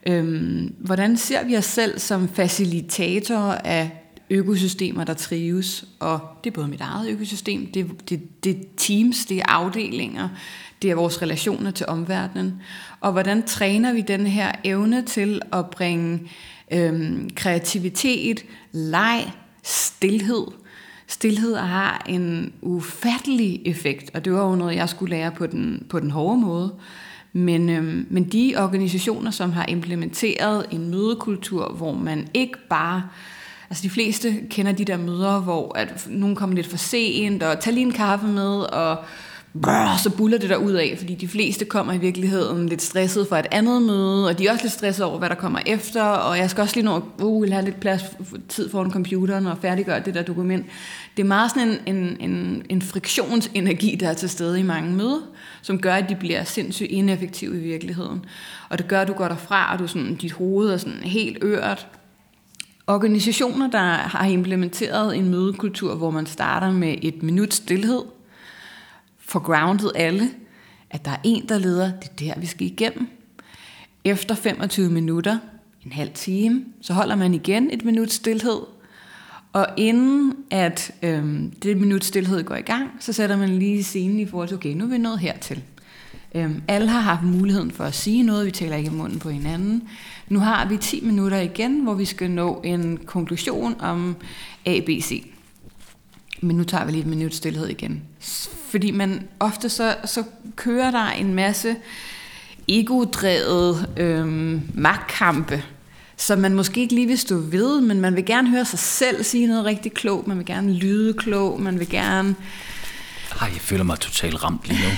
[0.06, 3.97] øhm, hvordan ser vi os selv som facilitatorer af
[4.30, 9.26] økosystemer, der trives, og det er både mit eget økosystem, det, det, det er teams,
[9.26, 10.30] det er afdelinger,
[10.82, 12.62] det er vores relationer til omverdenen,
[13.02, 16.30] og hvordan træner vi den her evne til at bringe
[16.72, 19.32] øhm, kreativitet, leg,
[19.64, 20.48] stillhed,
[21.10, 25.86] Stilhed har en ufattelig effekt, og det var jo noget, jeg skulle lære på den,
[25.90, 26.74] på den hårde måde.
[27.34, 33.04] Men, øhm, men de organisationer, som har implementeret en mødekultur, hvor man ikke bare...
[33.70, 37.60] Altså de fleste kender de der møder, hvor at nogen kommer lidt for sent, og
[37.60, 38.98] tager lige en kaffe med, og
[39.62, 43.28] brrr, så buller det der ud af, fordi de fleste kommer i virkeligheden lidt stresset
[43.28, 46.04] for et andet møde, og de er også lidt stresset over, hvad der kommer efter,
[46.04, 48.02] og jeg skal også lige nå, uh, have lidt plads,
[48.50, 50.66] tid foran computeren og færdiggøre det der dokument.
[51.18, 54.92] Det er meget sådan en, en, en, en friktionsenergi, der er til stede i mange
[54.92, 55.22] møder,
[55.62, 58.26] som gør, at de bliver sindssygt ineffektive i virkeligheden.
[58.70, 61.38] Og det gør, at du går derfra, og du sådan, dit hoved er sådan helt
[61.42, 61.88] ørt,
[62.88, 68.02] Organisationer, der har implementeret en mødekultur, hvor man starter med et minut stillhed,
[69.20, 70.30] for grounded alle,
[70.90, 73.08] at der er en, der leder, det er der, vi skal igennem.
[74.04, 75.38] Efter 25 minutter,
[75.86, 78.60] en halv time, så holder man igen et minut stillhed,
[79.54, 84.20] og inden at øhm, det minut stillhed går i gang, så sætter man lige scenen
[84.20, 85.64] i forhold til, okay, nu er vi nået hertil.
[86.38, 89.30] Øhm, alle har haft muligheden for at sige noget, vi taler ikke i munden på
[89.30, 89.84] hinanden.
[90.30, 94.16] Nu har vi 10 minutter igen, hvor vi skal nå en konklusion om
[94.66, 95.32] ABC.
[96.42, 98.02] Men nu tager vi lige et minut stillhed igen.
[98.70, 100.24] Fordi man ofte så, så
[100.56, 101.76] kører der en masse
[102.68, 105.64] ego-drevet øhm, magtkampe,
[106.18, 109.24] som man måske ikke lige vil stå ved, men man vil gerne høre sig selv
[109.24, 112.36] sige noget rigtig klogt, man vil gerne lyde klog, man vil gerne...
[113.42, 114.90] Ej, jeg føler mig totalt ramt lige nu.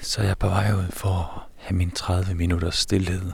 [0.00, 3.32] Så er jeg på vej ud for at have min 30 minutters stillhed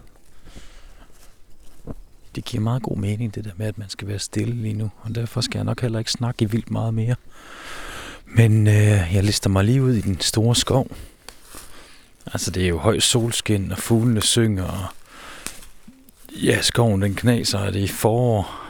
[2.37, 4.91] det giver meget god mening, det der med, at man skal være stille lige nu.
[5.03, 7.15] Og derfor skal jeg nok heller ikke snakke vildt meget mere.
[8.25, 10.87] Men øh, jeg lister mig lige ud i den store skov.
[12.27, 14.87] Altså, det er jo høj solskin, og fuglene synger, og
[16.43, 18.66] ja, skoven den knaser, og det er forår.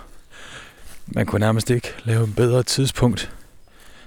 [1.07, 3.33] Man kunne nærmest ikke lave et bedre tidspunkt,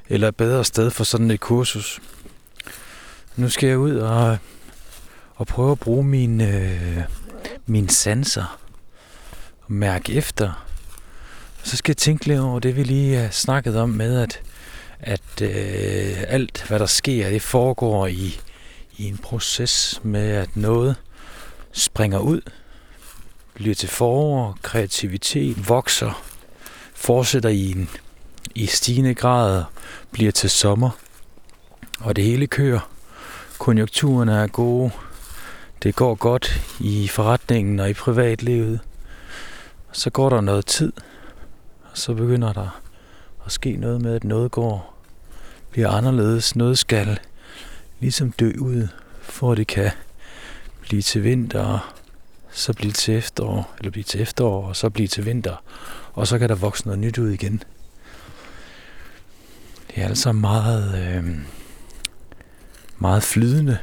[0.10, 2.00] eller et bedre sted for sådan et kursus.
[3.36, 4.38] Nu skal jeg ud og,
[5.36, 7.04] og prøve at bruge mine, øh,
[7.66, 8.60] mine sanser
[9.68, 10.66] mærke efter.
[11.64, 14.42] Så skal jeg tænke lidt over det, vi lige har snakket om med, at,
[15.00, 18.40] at øh, alt, hvad der sker, det foregår i,
[18.98, 20.96] i en proces med, at noget
[21.72, 22.42] springer ud,
[23.54, 26.29] bliver til forår, kreativitet vokser,
[27.00, 27.90] fortsætter i en
[28.56, 29.64] i stigende grad,
[30.12, 30.90] bliver til sommer,
[32.00, 32.90] og det hele kører.
[33.58, 34.92] Konjunkturerne er gode,
[35.84, 38.80] det går godt i forretningen og i privatlivet.
[39.92, 40.92] Så går der noget tid,
[41.92, 42.82] og så begynder der
[43.46, 44.98] at ske noget med, at noget går,
[45.72, 46.56] bliver anderledes.
[46.56, 47.20] Noget skal
[48.00, 48.88] ligesom dø ud,
[49.22, 49.92] for at det kan
[50.82, 51.94] blive til vinter,
[52.52, 55.56] så blive til efterår, eller blive til efterår, og så blive til vinter,
[56.20, 57.64] og så kan der vokse noget nyt ud igen.
[59.88, 61.38] Det er altså meget, øh,
[62.98, 63.78] meget flydende,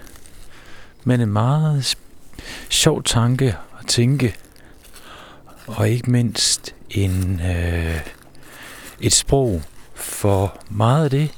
[1.04, 1.98] men en meget
[2.68, 4.34] sjov tanke at tænke,
[5.66, 8.00] og ikke mindst en, øh,
[9.00, 9.62] et sprog
[9.94, 11.30] for meget af det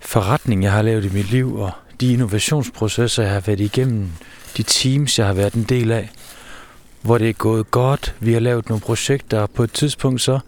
[0.00, 4.10] forretning, jeg har lavet i mit liv, og de innovationsprocesser, jeg har været igennem,
[4.56, 6.10] de teams, jeg har været en del af,
[7.02, 8.14] hvor det er gået godt.
[8.20, 10.38] Vi har lavet nogle projekter, og på et tidspunkt så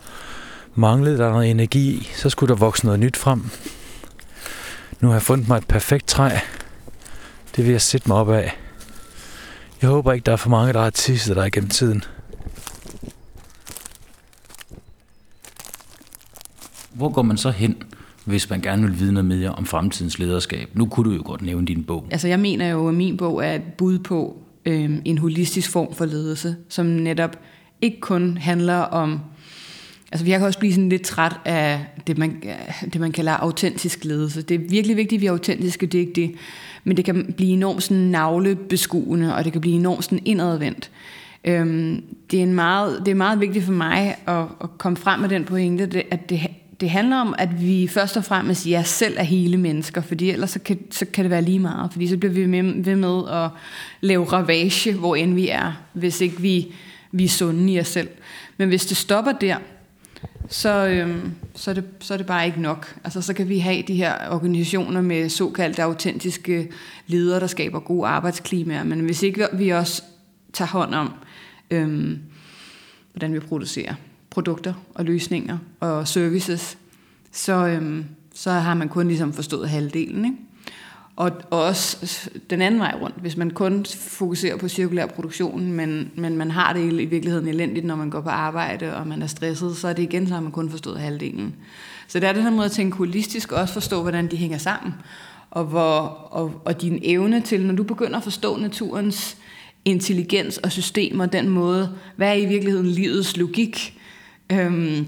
[0.75, 2.11] manglede der noget energi.
[2.15, 3.45] Så skulle der vokse noget nyt frem.
[5.01, 6.31] Nu har jeg fundet mig et perfekt træ.
[7.57, 8.57] Det vil jeg sætte mig op af.
[9.83, 12.05] Jeg håber ikke, der er for mange, der har tisset der igennem tiden.
[16.93, 17.83] Hvor går man så hen,
[18.25, 20.71] hvis man gerne vil vide noget mere om fremtidens lederskab?
[20.75, 22.07] Nu kunne du jo godt nævne din bog.
[22.11, 25.95] Altså jeg mener jo, at min bog er et bud på øh, en holistisk form
[25.95, 27.37] for ledelse, som netop
[27.83, 29.21] ikke kun handler om...
[30.13, 32.43] Altså jeg kan også blive sådan lidt træt af det, man,
[32.93, 34.43] det, man kalder autentisk ledelse.
[34.43, 36.35] Det er virkelig vigtigt, at vi er autentiske, det er ikke det.
[36.85, 40.91] Men det kan blive enormt sådan navlebeskuende, og det kan blive enormt sådan indadvendt.
[41.45, 45.21] Øhm, det, er en meget, det er meget vigtigt for mig at, at komme frem
[45.21, 46.41] med den pointe, at det,
[46.81, 50.51] det handler om, at vi først og fremmest ja, selv er hele mennesker, fordi ellers
[50.51, 53.29] så kan, så kan det være lige meget, fordi så bliver vi med, ved med
[53.31, 53.51] at
[54.01, 56.75] lave ravage, hvor end vi er, hvis ikke vi,
[57.13, 58.09] vi er sunde i os selv.
[58.57, 59.57] Men hvis det stopper der,
[60.49, 62.97] så, øhm, så, er det, så er det bare ikke nok.
[63.05, 66.69] Altså, så kan vi have de her organisationer med såkaldt autentiske
[67.07, 70.03] ledere, der skaber gode arbejdsklimaer, men hvis ikke vi også
[70.53, 71.13] tager hånd om,
[71.71, 72.19] øhm,
[73.13, 73.95] hvordan vi producerer
[74.31, 76.79] produkter og løsninger og services,
[77.33, 80.25] så, øhm, så har man kun ligesom forstået halvdelen.
[80.25, 80.37] Ikke?
[81.17, 86.11] Og, og også den anden vej rundt, hvis man kun fokuserer på cirkulær produktion, men,
[86.15, 89.27] men man har det i virkeligheden elendigt, når man går på arbejde, og man er
[89.27, 91.55] stresset, så er det igen, så har man kun forstået halvdelen.
[92.09, 94.59] Så det er den her måde at tænke holistisk, og også forstå, hvordan de hænger
[94.59, 94.95] sammen.
[95.51, 95.99] Og, hvor,
[96.31, 99.37] og, og din evne til, når du begynder at forstå naturens
[99.85, 104.00] intelligens og systemer, den måde, hvad er i virkeligheden livets logik,
[104.53, 105.07] øhm,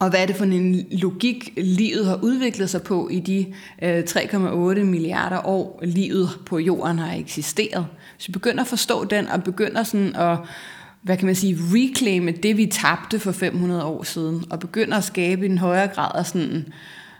[0.00, 3.46] og hvad er det for en logik, livet har udviklet sig på i de
[3.82, 7.86] øh, 3,8 milliarder år, livet på jorden har eksisteret.
[8.16, 10.38] Hvis vi begynder at forstå den, og begynder sådan at
[11.02, 15.04] hvad kan man sige, reclaime det, vi tabte for 500 år siden, og begynder at
[15.04, 16.66] skabe en højere grad af sådan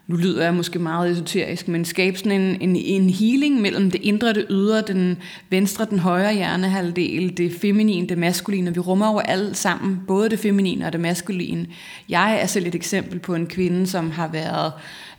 [0.06, 4.00] nu lyder jeg måske meget esoterisk, men skabe sådan en, en, en healing mellem det
[4.02, 5.16] indre og det ydre, den
[5.50, 8.74] venstre, den højre hjernehalvdel, det feminine, det maskuline.
[8.74, 11.66] Vi rummer over alt sammen, både det feminine og det maskuline.
[12.08, 14.72] Jeg er selv et eksempel på en kvinde, som har været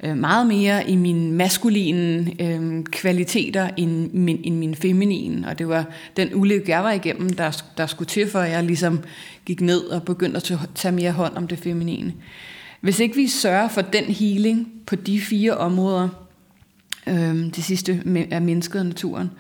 [0.04, 5.68] øh, meget mere i mine maskuline øh, kvaliteter end min, end min feminine, og det
[5.68, 5.86] var
[6.18, 9.00] den ulykke, jeg var igennem, der, der skulle til, for jeg ligesom
[9.46, 12.14] gik ned og begyndte at tage mere hånd om det feminine.
[12.84, 16.10] Hvis ikke vi sørger for den healing på de fire områder,
[17.08, 19.32] øh, det sidste er mennesket og naturen,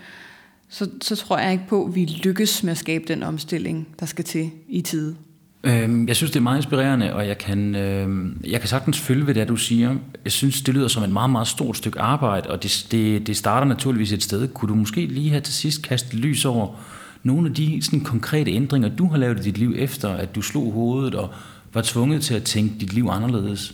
[0.69, 4.05] så, så tror jeg ikke på, at vi lykkes med at skabe den omstilling, der
[4.05, 5.15] skal til i tide.
[5.63, 9.27] Øhm, jeg synes, det er meget inspirerende, og jeg kan, øh, jeg kan sagtens følge
[9.27, 9.95] ved det, du siger.
[10.23, 13.37] Jeg synes, det lyder som et meget, meget stort stykke arbejde, og det, det, det
[13.37, 14.47] starter naturligvis et sted.
[14.47, 16.75] Kunne du måske lige have til sidst kastet lys over
[17.23, 20.41] nogle af de sådan, konkrete ændringer, du har lavet i dit liv efter, at du
[20.41, 21.29] slog hovedet og
[21.73, 23.73] var tvunget til at tænke dit liv anderledes?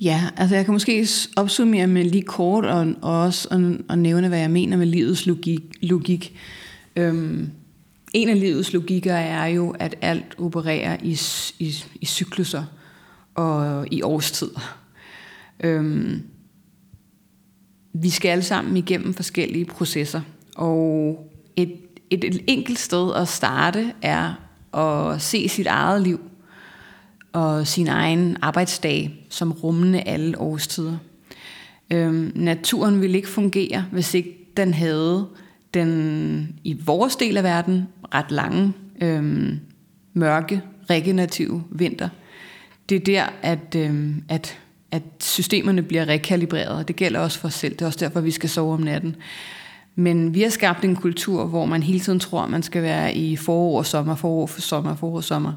[0.00, 4.28] Ja, altså jeg kan måske opsummere med lige kort og, og også og, og nævne,
[4.28, 5.60] hvad jeg mener med livets logik.
[5.82, 6.38] logik.
[6.96, 7.50] Øhm,
[8.14, 11.18] en af livets logikker er jo, at alt opererer i,
[11.58, 12.64] i, i cykluser
[13.34, 14.78] og i årstider.
[15.60, 16.22] Øhm,
[17.92, 20.20] vi skal alle sammen igennem forskellige processer,
[20.56, 21.18] og
[21.56, 21.72] et,
[22.10, 24.34] et, et enkelt sted at starte er
[24.74, 26.20] at se sit eget liv
[27.32, 30.96] og sin egen arbejdsdag som rummende alle årstider.
[31.90, 35.26] Øhm, naturen ville ikke fungere, hvis ikke den havde
[35.74, 39.60] den i vores del af verden ret lange, øhm,
[40.14, 42.08] mørke, regenerative vinter.
[42.88, 44.58] Det er der, at, øhm, at,
[44.90, 47.72] at systemerne bliver rekalibreret, og det gælder også for os selv.
[47.72, 49.16] Det er også derfor, vi skal sove om natten.
[49.94, 53.36] Men vi har skabt en kultur, hvor man hele tiden tror, man skal være i
[53.36, 55.52] forår, sommer, forår, sommer, forår, sommer.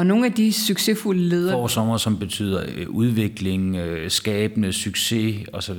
[0.00, 1.52] Og nogle af de succesfulde ledere...
[1.52, 5.78] For sommer, som betyder øh, udvikling, øh, skabende, succes osv.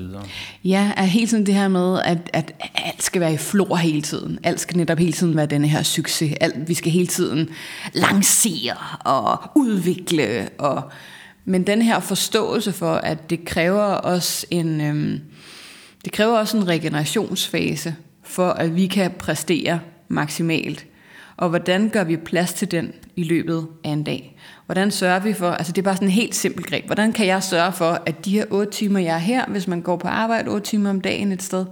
[0.63, 4.01] Ja, er helt sådan det her med, at, at alt skal være i flor hele
[4.01, 4.39] tiden.
[4.43, 6.33] Alt skal netop hele tiden være denne her succes.
[6.41, 7.49] Alt, vi skal hele tiden
[7.93, 10.49] lancere og udvikle.
[10.57, 10.83] Og,
[11.45, 15.19] men den her forståelse for, at det kræver også en, øhm,
[16.05, 20.85] det kræver også en regenerationsfase, for at vi kan præstere maksimalt.
[21.37, 24.37] Og hvordan gør vi plads til den i løbet af en dag?
[24.65, 27.27] Hvordan sørger vi for, altså det er bare sådan en helt simpelt greb, hvordan kan
[27.27, 30.07] jeg sørge for, at de her otte timer, jeg er her, hvis man går på
[30.07, 31.65] arbejde otte timer om dagen et sted,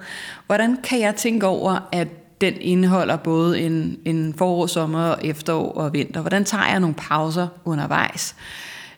[0.45, 2.07] hvordan kan jeg tænke over, at
[2.41, 6.21] den indeholder både en, en forår, sommer, efterår og vinter.
[6.21, 8.35] Hvordan tager jeg nogle pauser undervejs?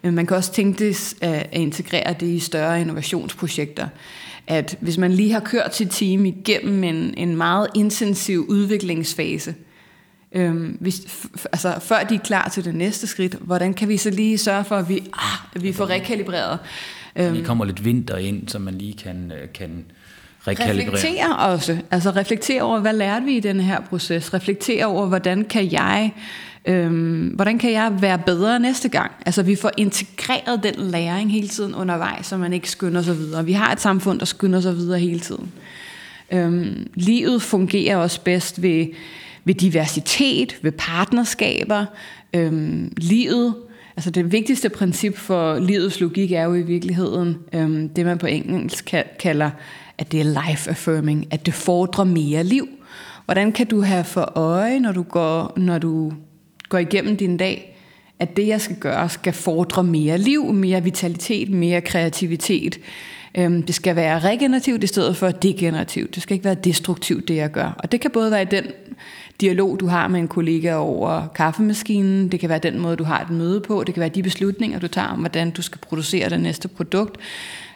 [0.04, 3.88] Man kan også tænke det øh, at integrere det i større innovationsprojekter.
[4.48, 9.56] At hvis man lige har kørt sit team igennem en, en meget intensiv udviklingsfase,
[10.36, 14.10] Øhm, hvis, altså, før de er klar til det næste skridt, hvordan kan vi så
[14.10, 16.60] lige sørge for, at vi, ah, at vi får rekalibreret?
[17.16, 19.86] Øhm, lige kommer lidt vinter ind, så man lige kan, øh, kan
[20.48, 20.96] rekalibrere.
[20.96, 21.78] Reflektere også.
[21.92, 24.34] Altså reflektere over, hvad lærte vi i den her proces?
[24.34, 26.14] Reflektere over, hvordan kan jeg...
[26.66, 29.12] Øhm, hvordan kan jeg være bedre næste gang?
[29.26, 33.46] Altså vi får integreret den læring hele tiden undervejs, så man ikke skynder sig videre.
[33.46, 35.52] Vi har et samfund, der skynder sig videre hele tiden.
[36.32, 38.88] Øhm, livet fungerer også bedst ved,
[39.44, 41.86] ved diversitet, ved partnerskaber.
[42.34, 43.56] Øhm, livet,
[43.96, 48.28] altså det vigtigste princip for livets logik er jo i virkeligheden øhm, det, man på
[48.28, 49.50] engelsk kalder,
[49.98, 52.68] at det er life affirming, at det fordrer mere liv.
[53.26, 56.14] Hvordan kan du have for øje, når du går, når du
[56.70, 57.68] går igennem din dag,
[58.20, 62.80] at det, jeg skal gøre, skal fordre mere liv, mere vitalitet, mere kreativitet.
[63.38, 66.16] Øhm, det skal være regenerativt i stedet for degenerativt.
[66.16, 67.76] Det skal ikke være destruktivt, det jeg gør.
[67.78, 68.66] Og det kan både være i den
[69.42, 73.22] dialog, du har med en kollega over kaffemaskinen, det kan være den måde, du har
[73.22, 76.30] et møde på, det kan være de beslutninger, du tager om, hvordan du skal producere
[76.30, 77.18] det næste produkt.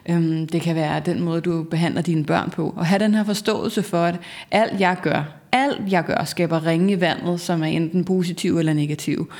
[0.09, 2.73] Øhm, det kan være den måde, du behandler dine børn på.
[2.77, 4.15] Og have den her forståelse for, at
[4.51, 8.73] alt jeg gør, alt jeg gør, skaber ringe i vandet, som er enten positiv eller
[8.73, 9.31] negativ.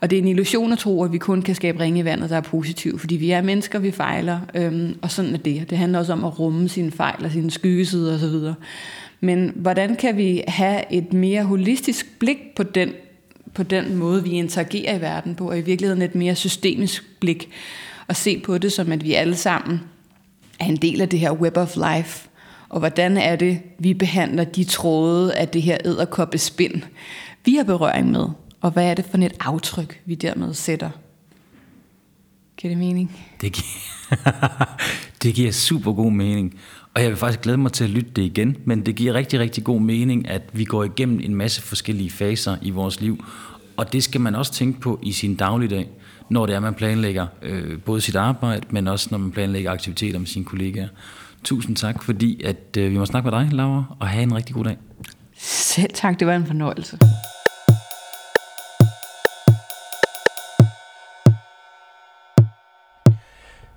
[0.00, 2.30] Og det er en illusion at tro, at vi kun kan skabe ringe i vandet,
[2.30, 5.70] der er positiv, fordi vi er mennesker, vi fejler, øhm, og sådan er det.
[5.70, 8.54] Det handler også om at rumme sine fejl og sine skyggesider osv.
[9.20, 12.92] Men hvordan kan vi have et mere holistisk blik på den,
[13.54, 17.50] på den måde, vi interagerer i verden på, og i virkeligheden et mere systemisk blik,
[18.06, 19.80] og se på det som, at vi alle sammen
[20.60, 22.28] er en del af det her web of life,
[22.68, 26.82] og hvordan er det, vi behandler de tråde af det her æderkoppespind,
[27.44, 28.26] vi har berøring med,
[28.60, 30.90] og hvad er det for et aftryk, vi dermed sætter?
[32.60, 33.16] Giver det mening?
[33.40, 34.16] Det giver,
[35.22, 36.54] det giver super god mening.
[36.94, 39.40] Og jeg vil faktisk glæde mig til at lytte det igen, men det giver rigtig,
[39.40, 43.24] rigtig god mening, at vi går igennem en masse forskellige faser i vores liv.
[43.76, 45.88] Og det skal man også tænke på i sin dagligdag,
[46.30, 50.18] når det er, man planlægger øh, både sit arbejde, men også når man planlægger aktiviteter
[50.18, 50.88] med sine kollegaer.
[51.44, 54.54] Tusind tak, fordi at øh, vi må snakke med dig, Laura, og have en rigtig
[54.54, 54.76] god dag.
[55.38, 56.98] Selv tak, det var en fornøjelse.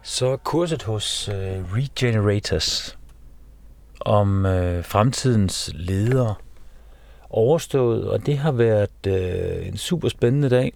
[0.06, 1.36] Så kurset hos øh,
[1.76, 2.98] Regenerators
[4.00, 6.36] om øh, fremtidens ledere
[7.30, 10.74] overstået, og det har været øh, en super spændende dag.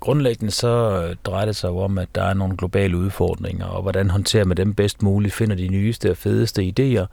[0.00, 4.10] Grundlæggende så øh, drejer det sig om, at der er nogle globale udfordringer, og hvordan
[4.10, 7.06] håndterer man dem bedst muligt, finder de nyeste og fedeste idéer,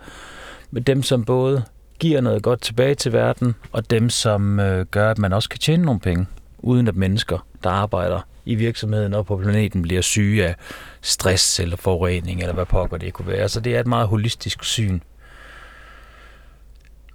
[0.72, 1.64] med dem som både
[2.00, 5.60] giver noget godt tilbage til verden, og dem som øh, gør, at man også kan
[5.60, 6.26] tjene nogle penge,
[6.64, 10.56] uden at mennesker, der arbejder i virksomheden og på planeten bliver syge af
[11.02, 13.50] stress eller forurening, eller hvad pokker det kunne være.
[13.50, 15.00] Så det er et meget holistisk syn.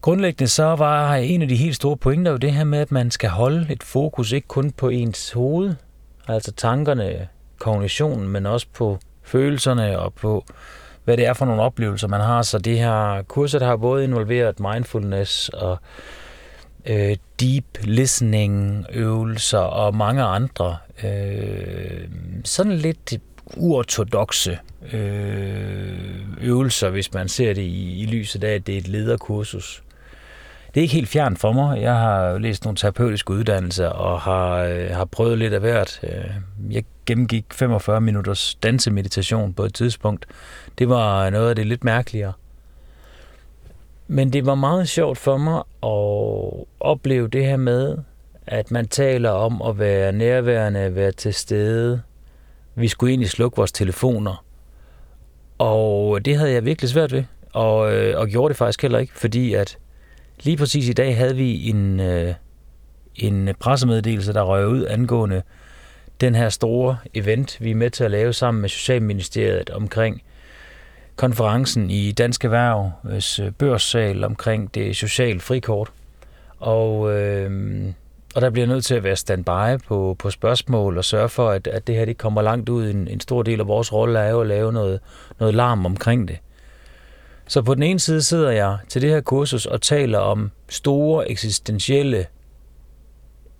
[0.01, 3.11] Grundlæggende så var en af de helt store pointer jo det her med, at man
[3.11, 5.75] skal holde et fokus ikke kun på ens hoved,
[6.29, 10.45] altså tankerne, kognitionen, men også på følelserne og på,
[11.05, 12.43] hvad det er for nogle oplevelser, man har.
[12.43, 15.79] Så det her kurset har både involveret mindfulness og
[16.87, 22.09] øh, deep listening øvelser og mange andre øh,
[22.45, 23.15] sådan lidt
[23.57, 24.59] uortodoxe
[24.93, 25.99] øh,
[26.41, 29.83] øvelser, hvis man ser det i, i lyset af, at det er et lederkursus.
[30.75, 31.83] Det er ikke helt fjern for mig.
[31.83, 36.01] Jeg har læst nogle terapeutiske uddannelser og har, øh, har prøvet lidt af hvert.
[36.03, 36.31] Øh,
[36.71, 40.27] jeg gennemgik 45 minutters dansemeditation på et tidspunkt.
[40.79, 42.33] Det var noget af det lidt mærkeligere.
[44.09, 47.99] Men det var meget sjovt for mig at opleve det her med,
[48.47, 52.03] at man taler om at være nærværende, at være til stede.
[52.75, 54.45] Vi skulle egentlig slukke vores telefoner.
[55.59, 59.13] Og det havde jeg virkelig svært ved, og, øh, og gjorde det faktisk heller ikke,
[59.19, 59.79] fordi at
[60.43, 62.35] lige præcis i dag havde vi en, øh,
[63.15, 65.43] en pressemeddelelse, der røg ud angående
[66.21, 70.23] den her store event, vi er med til at lave sammen med Socialministeriet omkring
[71.19, 75.91] konferencen i Dansk Erhvervs øh, børssal omkring det sociale frikort.
[76.59, 77.85] Og, øh,
[78.35, 81.67] og der bliver nødt til at være standby på, på spørgsmål og sørge for, at,
[81.67, 82.91] at det her det kommer langt ud.
[82.91, 85.01] En, en stor del af vores rolle er jo at lave noget,
[85.39, 86.39] noget larm omkring det.
[87.47, 91.31] Så på den ene side sidder jeg til det her kursus og taler om store
[91.31, 92.27] eksistentielle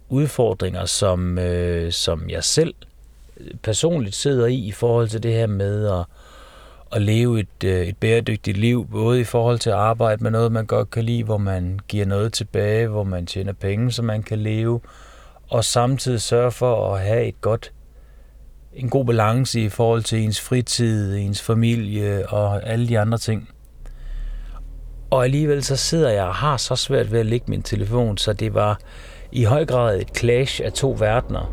[0.09, 2.75] udfordringer, som, øh, som jeg selv
[3.63, 6.05] personligt sidder i i forhold til det her med at
[6.93, 10.53] at leve et, øh, et bæredygtigt liv, både i forhold til at arbejde med noget,
[10.53, 14.23] man godt kan lide, hvor man giver noget tilbage, hvor man tjener penge, så man
[14.23, 14.81] kan leve,
[15.51, 17.73] og samtidig sørge for at have et godt,
[18.75, 23.49] en god balance i forhold til ens fritid, ens familie og alle de andre ting.
[25.11, 28.33] Og alligevel så sidder jeg og har så svært ved at lægge min telefon, så
[28.33, 28.79] det var
[29.33, 31.53] i høj grad et clash af to verdener.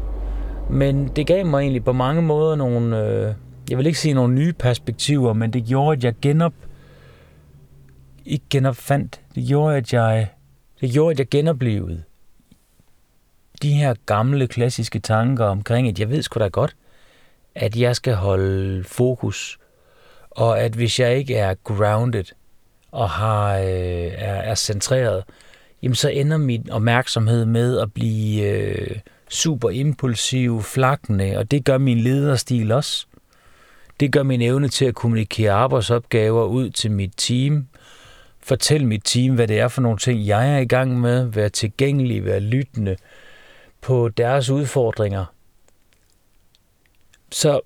[0.70, 3.34] Men det gav mig egentlig på mange måder nogle, øh,
[3.70, 6.53] jeg vil ikke sige nogle nye perspektiver, men det gjorde, at jeg genop,
[8.26, 10.28] ikke genopfandt, det gjorde, at jeg,
[10.82, 12.03] det gjorde, at jeg genoplevede
[13.61, 16.76] de her gamle, klassiske tanker omkring, at jeg ved sgu da godt,
[17.55, 19.59] at jeg skal holde fokus,
[20.32, 22.26] og at hvis jeg ikke er grounded
[22.91, 25.24] og har, øh, er, er centreret,
[25.82, 28.99] jamen så ender min opmærksomhed med at blive øh,
[29.30, 33.07] super impulsiv, flakkende, og det gør min lederstil også.
[34.00, 37.68] Det gør min evne til at kommunikere arbejdsopgaver ud til mit team,
[38.39, 41.50] fortælle mit team, hvad det er for nogle ting, jeg er i gang med, være
[41.50, 42.96] tilgængelig, være lyttende
[43.82, 45.26] på deres udfordringer.
[47.32, 47.62] Så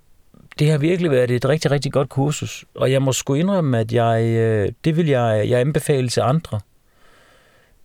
[0.60, 3.92] det har virkelig været et rigtig, rigtig godt kursus, og jeg må sgu indrømme, at
[3.92, 6.60] jeg, øh, det vil jeg, jeg anbefale til andre.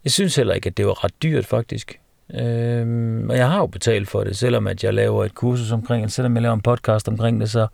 [0.04, 2.00] Jeg synes heller ikke, at det var ret dyrt, faktisk.
[2.34, 6.04] Øhm, og jeg har jo betalt for det, selvom at jeg laver et kursus omkring
[6.04, 7.66] det, selvom jeg laver en podcast omkring det, så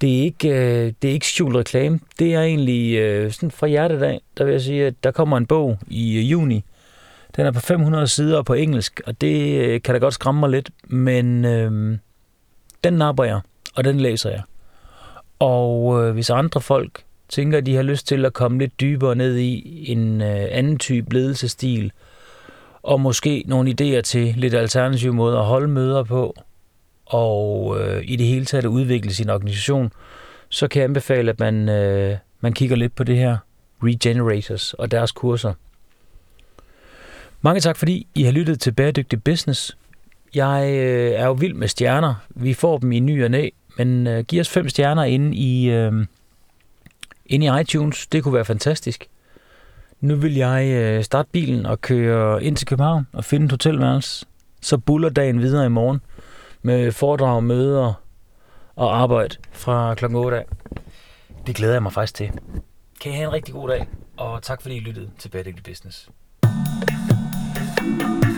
[0.00, 2.00] det er ikke, øh, det er ikke skjult reklame.
[2.18, 5.36] Det er egentlig øh, sådan fra hjertet af, der vil jeg sige, at der kommer
[5.36, 6.64] en bog i øh, juni.
[7.36, 10.50] Den er på 500 sider på engelsk, og det øh, kan da godt skræmme mig
[10.50, 11.98] lidt, men øh,
[12.84, 13.40] den napper jeg,
[13.74, 14.42] og den læser jeg.
[15.38, 19.16] Og øh, hvis andre folk tænker, at de har lyst til at komme lidt dybere
[19.16, 21.92] ned i en øh, anden type ledelsestil,
[22.82, 26.34] og måske nogle idéer til lidt alternative måder at holde møder på,
[27.08, 29.92] og øh, i det hele taget at udvikle sin organisation,
[30.48, 33.36] så kan jeg anbefale, at man, øh, man kigger lidt på det her
[33.82, 35.52] Regenerators og deres kurser.
[37.40, 39.76] Mange tak, fordi I har lyttet til Bæredygtig Business.
[40.34, 42.14] Jeg øh, er jo vild med stjerner.
[42.28, 45.70] Vi får dem i ny og næ, men øh, giv os fem stjerner inde i,
[45.70, 45.92] øh,
[47.26, 48.06] inde i iTunes.
[48.06, 49.08] Det kunne være fantastisk.
[50.00, 54.26] Nu vil jeg øh, starte bilen og køre ind til København og finde et hotelværelse.
[54.60, 56.00] Så buller dagen videre i morgen
[56.62, 57.94] med foredrag, møder
[58.76, 60.04] og arbejde fra kl.
[60.04, 60.44] 8 af.
[61.46, 62.30] Det glæder jeg mig faktisk til.
[63.00, 66.10] Kan I have en rigtig god dag, og tak fordi I lyttede til Bæredygtig Business.
[67.78, 68.37] thank you